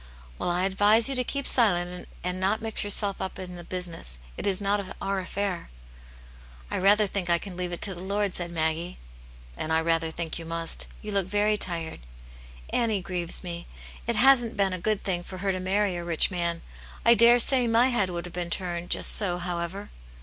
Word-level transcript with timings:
"Well, 0.39 0.49
I 0.49 0.63
advise 0.65 1.09
you 1.09 1.13
to 1.13 1.23
keep 1.23 1.45
silent, 1.45 2.09
and 2.23 2.39
not 2.39 2.59
mix 2.59 2.83
yourself 2.83 3.21
up 3.21 3.37
in 3.37 3.53
the 3.55 3.63
business. 3.63 4.17
It 4.35 4.47
\s 4.47 4.57
tio\. 4.57 4.67
o>yt 4.67 4.97
^fiiair," 4.99 5.17
Aunt 5.19 5.27
Jane's 5.27 5.35
Hero. 5.35 5.49
1 5.49 5.59
87" 5.61 5.67
I 6.71 6.77
rather 6.79 7.05
think 7.05 7.29
I 7.29 7.37
can 7.37 7.55
leave 7.55 7.71
it 7.71 7.83
to 7.83 7.93
the 7.93 8.01
Lord/* 8.01 8.33
said 8.33 8.49
Maggie. 8.49 8.97
"And 9.55 9.71
I 9.71 9.79
rather 9.79 10.09
think 10.09 10.39
you 10.39 10.45
must. 10.45 10.87
You 11.03 11.11
look 11.11 11.27
very 11.27 11.55
tired."" 11.55 11.99
Annie 12.71 13.03
grieves 13.03 13.43
me. 13.43 13.67
It 14.07 14.15
hasn't 14.15 14.57
been 14.57 14.73
a 14.73 14.79
good 14.79 15.03
thing 15.03 15.21
for 15.23 15.37
her 15.37 15.51
to 15.51 15.59
marry 15.59 15.95
a 15.95 16.03
rich 16.03 16.31
man. 16.31 16.63
I 17.05 17.13
daresay 17.13 17.67
my 17.67 17.89
head 17.89 18.09
would 18.09 18.25
have 18.25 18.33
been 18.33 18.49
turned 18.49 18.89
just 18.89 19.11
so, 19.11 19.37
however." 19.37 19.91